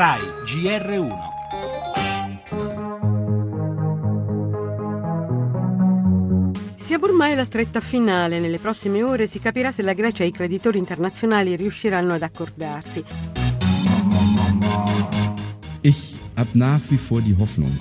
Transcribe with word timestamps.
RAI 0.00 0.20
GR1 0.46 1.14
Si 6.74 6.94
apre 6.94 7.10
ormai 7.10 7.34
la 7.34 7.44
stretta 7.44 7.80
finale. 7.80 8.40
Nelle 8.40 8.56
prossime 8.56 9.02
ore 9.02 9.26
si 9.26 9.38
capirà 9.40 9.70
se 9.70 9.82
la 9.82 9.92
Grecia 9.92 10.24
e 10.24 10.28
i 10.28 10.32
creditori 10.32 10.78
internazionali 10.78 11.54
riusciranno 11.54 12.14
ad 12.14 12.22
accordarsi. 12.22 13.04
Ich 15.82 16.16
habe 16.34 16.50
nach 16.54 16.88
wie 16.88 16.96
vor 16.96 17.20
die 17.20 17.36
Hoffnung, 17.38 17.78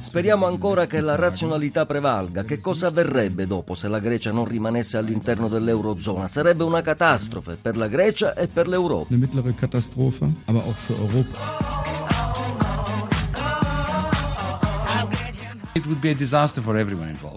Speriamo 0.00 0.46
ancora 0.46 0.86
che 0.86 1.00
la 1.00 1.14
razionalità 1.14 1.86
prevalga. 1.86 2.44
Che 2.44 2.60
cosa 2.60 2.88
avverrebbe 2.88 3.46
dopo 3.46 3.74
se 3.74 3.88
la 3.88 4.00
Grecia 4.00 4.32
non 4.32 4.44
rimanesse 4.44 4.96
all'interno 4.96 5.48
dell'Eurozona? 5.48 6.28
Sarebbe 6.28 6.64
una 6.64 6.82
catastrofe 6.82 7.56
per 7.60 7.76
la 7.76 7.88
Grecia 7.88 8.34
e 8.34 8.48
per 8.48 8.68
l'Europa. 8.68 9.12
eine 9.14 9.18
mittlere 9.18 9.54
Katastrophe, 9.54 10.28
aber 10.46 10.64
auch 10.64 10.76
für 10.76 10.94
Europa. 10.98 11.73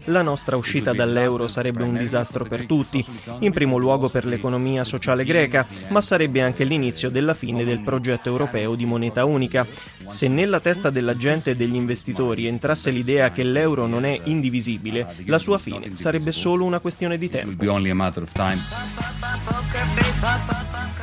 La 0.06 0.22
nostra 0.22 0.56
uscita 0.56 0.94
dall'euro 0.94 1.48
sarebbe 1.48 1.84
un 1.84 1.98
disastro 1.98 2.46
per 2.46 2.66
tutti, 2.66 3.06
in 3.40 3.52
primo 3.52 3.78
luogo 3.78 4.08
per 4.10 4.26
l'economia 4.26 4.84
sociale 4.84 5.24
greca, 5.24 5.66
ma 5.90 6.02
sarebbe 6.02 6.42
anche 6.42 6.64
l'inizio 6.64 7.10
della 7.10 7.34
fine 7.34 7.64
del 7.64 7.82
progetto 7.82 8.30
europeo 8.30 8.76
di 8.76 8.86
moneta 8.86 9.26
unica. 9.26 9.66
Se 10.08 10.28
nella 10.28 10.60
testa 10.60 10.90
della 10.90 11.18
gente 11.18 11.52
e 11.52 11.56
degli 11.56 11.76
investitori 11.76 12.48
entrasse 12.48 12.90
l'idea 12.90 13.32
che 13.32 13.44
l'euro 13.44 13.86
non 13.86 14.06
è 14.06 14.20
indivisibile, 14.24 15.16
la 15.26 15.40
sua 15.40 15.58
fine 15.58 15.96
sarebbe 15.96 16.32
solo 16.32 16.64
una 16.64 16.80
questione 16.80 17.18
di 17.18 17.30
tempo. 17.30 17.66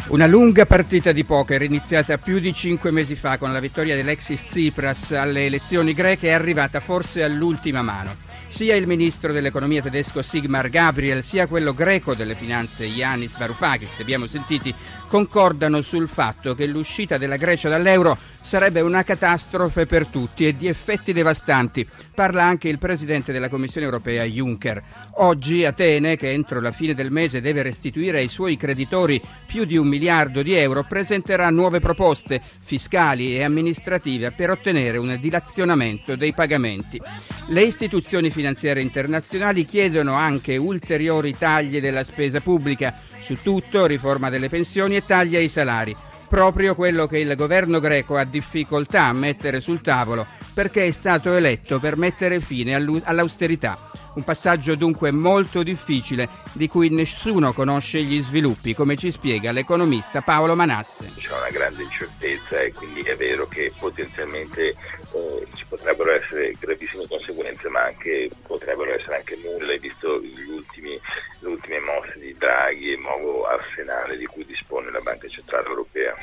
Una 0.06 0.26
lunga 0.26 0.66
partita 0.66 1.12
di 1.12 1.24
poker 1.24 1.62
iniziata 1.62 2.18
più 2.18 2.38
di 2.38 2.52
cinque 2.52 2.90
mesi 2.90 3.14
fa 3.14 3.38
con 3.38 3.52
la 3.52 3.58
vittoria 3.58 3.96
dell'Exis 3.96 4.46
Tsipras 4.46 5.12
alle 5.12 5.46
elezioni 5.46 5.95
greche 5.95 6.29
è 6.29 6.32
arrivata 6.32 6.79
forse 6.79 7.23
all'ultima 7.24 7.80
mano. 7.80 8.34
Sia 8.55 8.77
il 8.77 8.87
ministro 8.87 9.33
dell'economia 9.33 9.83
tedesco 9.83 10.23
Sigmar 10.23 10.71
Gabriel 10.71 11.24
sia 11.24 11.49
quello 11.49 11.74
greco 11.74 12.15
delle 12.15 12.37
finanze 12.37 12.85
Yanis 12.85 13.37
Varoufakis 13.37 13.97
che 13.97 14.02
abbiamo 14.02 14.29
sentiti 14.29 14.73
concordano 15.09 15.80
sul 15.80 16.07
fatto 16.07 16.55
che 16.55 16.66
l'uscita 16.66 17.19
della 17.19 17.37
Grecia 17.37 17.69
dall'euro 17.69 18.16
sarebbe 18.45 18.80
una 18.80 19.02
catastrofe 19.02 19.87
per 19.87 20.07
tutti 20.07 20.47
e 20.47 20.57
di 20.57 20.69
effetti 20.69 21.13
devastanti. 21.13 21.87
Parla 22.15 22.45
anche 22.45 22.69
il 22.69 22.79
presidente 22.79 23.32
della 23.32 23.49
Commissione 23.49 23.87
europea 23.87 24.23
Juncker. 24.25 24.82
Oggi 25.16 25.65
Atene, 25.65 26.16
che 26.16 26.30
entro 26.30 26.60
la 26.60 26.71
fine 26.71 26.95
del 26.95 27.10
mese 27.10 27.41
deve 27.41 27.63
restituire 27.63 28.19
ai 28.19 28.29
suoi 28.29 28.57
creditori 28.57 29.21
più 29.47 29.65
di 29.65 29.77
un 29.77 29.88
miliardo 29.88 30.43
di 30.43 30.55
euro, 30.55 30.85
presenterà 30.85 31.49
nuove 31.49 31.80
proposte 31.80 32.41
fiscali 32.60 33.35
e 33.35 33.43
amministrative 33.43 34.30
per 34.30 34.51
ottenere 34.51 34.99
un 34.99 35.16
dilazionamento 35.19 36.15
dei 36.15 36.35
pagamenti. 36.35 37.01
Le 37.49 37.63
istituzioni 37.63 38.29
finanziarie 38.29 38.43
internazionali 38.80 39.64
chiedono 39.64 40.14
anche 40.14 40.56
ulteriori 40.56 41.37
tagli 41.37 41.80
della 41.80 42.04
spesa 42.04 42.40
pubblica, 42.40 42.95
su 43.18 43.38
tutto 43.42 43.86
riforma 43.86 44.30
delle 44.30 44.48
pensioni 44.48 44.96
e 44.96 45.04
tagli 45.04 45.36
ai 45.36 45.48
salari 45.48 45.96
proprio 46.34 46.74
quello 46.74 47.06
che 47.06 47.18
il 47.18 47.32
governo 47.36 47.78
greco 47.78 48.16
ha 48.16 48.24
difficoltà 48.24 49.04
a 49.04 49.12
mettere 49.12 49.60
sul 49.60 49.80
tavolo 49.80 50.26
perché 50.52 50.84
è 50.84 50.90
stato 50.90 51.32
eletto 51.32 51.78
per 51.78 51.96
mettere 51.96 52.40
fine 52.40 52.74
all'austerità. 52.74 53.90
Un 54.14 54.23
passaggio 54.23 54.76
dunque 54.76 55.10
molto 55.10 55.62
difficile 55.62 56.29
di 56.52 56.68
cui 56.68 56.88
nessuno 56.88 57.52
conosce 57.52 58.02
gli 58.02 58.23
sviluppi, 58.23 58.74
come 58.74 58.96
ci 58.96 59.10
spiega 59.10 59.51
l'economista 59.51 60.23
Paolo 60.23 60.54
Manasse. 60.54 61.10
c'è 61.16 61.32
una 61.32 61.51
grande 61.51 61.82
incertezza 61.82 62.60
e 62.60 62.73
quindi 62.73 63.01
è 63.02 63.16
vero 63.16 63.48
che 63.48 63.73
potenzialmente 63.76 64.69
eh, 64.69 65.47
ci 65.54 65.64
potrebbero 65.69 66.12
essere 66.12 66.54
gravissime 66.58 67.06
conseguenze, 67.08 67.44
ma 67.75 67.86
anche 67.86 68.30
potrebbero 68.46 68.94
essere 68.94 69.16
anche 69.16 69.36
nulle, 69.42 69.78
visto 69.78 70.22
ultimi, 70.48 71.00
le 71.40 71.48
ultime 71.48 71.80
mosse 71.80 72.20
di 72.20 72.32
Draghi 72.38 72.90
e 72.90 72.92
il 72.92 73.00
nuovo 73.00 73.46
arsenale 73.46 74.16
di 74.16 74.26
cui 74.26 74.44
dispone 74.44 74.92
la 74.92 75.00
Banca 75.00 75.26
Centrale 75.26 75.66
Europea. 75.66 76.14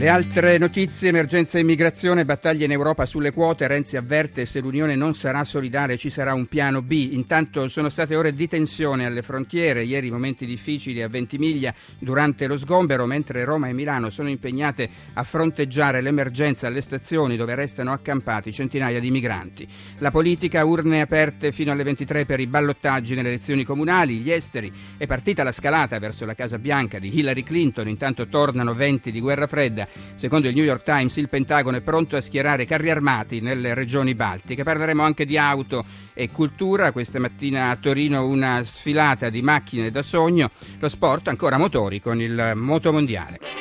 Le 0.00 0.08
altre 0.08 0.56
notizie, 0.56 1.10
emergenza 1.10 1.58
immigrazione, 1.58 2.24
battaglie 2.24 2.64
in 2.64 2.70
Europa 2.70 3.04
sulle 3.04 3.32
quote, 3.32 3.66
Renzi 3.66 3.98
avverte 3.98 4.46
se 4.46 4.60
l'Unione 4.60 4.94
non 4.96 5.12
sarà 5.12 5.44
solidale 5.44 5.98
ci 5.98 6.08
sarà 6.08 6.32
un 6.32 6.46
piano 6.46 6.80
B. 6.80 7.10
Intanto 7.12 7.68
sono 7.68 7.90
state 7.90 8.16
ore 8.16 8.32
di 8.32 8.48
tensione 8.48 9.04
alle 9.04 9.20
frontiere, 9.20 9.84
ieri 9.84 10.10
momenti 10.10 10.46
difficili 10.46 11.02
a 11.02 11.08
Ventimiglia 11.08 11.74
durante 11.98 12.46
lo 12.46 12.56
sgombero, 12.56 13.04
mentre 13.04 13.44
Roma 13.44 13.68
e 13.68 13.74
Milano 13.74 14.08
sono 14.08 14.30
impegnate 14.30 14.88
a 15.12 15.22
fronteggiare 15.22 16.00
l'emergenza 16.00 16.66
alle 16.66 16.80
stazioni 16.80 17.36
dove 17.36 17.54
restano 17.54 17.92
accampati 17.92 18.52
centinaia 18.52 19.00
di 19.00 19.10
migranti. 19.10 19.68
La 19.98 20.10
politica, 20.10 20.64
urne 20.64 21.02
aperte 21.02 21.52
fino 21.52 21.72
alle 21.72 21.82
23 21.82 22.24
per 22.24 22.40
i 22.40 22.46
ballottaggi 22.46 23.14
nelle 23.14 23.28
elezioni 23.28 23.64
comunali, 23.64 24.20
gli 24.20 24.32
esteri, 24.32 24.72
è 24.96 25.06
partita 25.06 25.42
la 25.42 25.52
scalata 25.52 25.98
verso 25.98 26.24
la 26.24 26.34
Casa 26.34 26.56
Bianca 26.56 26.98
di 26.98 27.14
Hillary 27.18 27.42
Clinton, 27.42 27.86
intanto 27.86 28.28
tornano 28.28 28.72
venti 28.72 29.12
di 29.12 29.20
guerra 29.20 29.46
fredda. 29.46 29.88
Secondo 30.14 30.48
il 30.48 30.54
New 30.54 30.64
York 30.64 30.82
Times 30.82 31.16
il 31.16 31.28
Pentagono 31.28 31.76
è 31.76 31.80
pronto 31.80 32.16
a 32.16 32.20
schierare 32.20 32.66
carri 32.66 32.90
armati 32.90 33.40
nelle 33.40 33.74
regioni 33.74 34.14
baltiche. 34.14 34.62
Parleremo 34.62 35.02
anche 35.02 35.24
di 35.24 35.38
auto 35.38 35.84
e 36.14 36.30
cultura. 36.30 36.92
Questa 36.92 37.18
mattina 37.18 37.70
a 37.70 37.76
Torino 37.76 38.26
una 38.26 38.62
sfilata 38.64 39.30
di 39.30 39.42
macchine 39.42 39.90
da 39.90 40.02
sogno. 40.02 40.50
Lo 40.78 40.88
sport 40.88 41.28
ancora 41.28 41.58
motori 41.58 42.00
con 42.00 42.20
il 42.20 42.52
motomondiale. 42.54 43.59